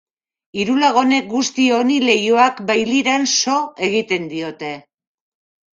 [0.61, 3.61] Hiru lagunek guzti honi leihoak bailiran so
[3.91, 4.75] egiten diote.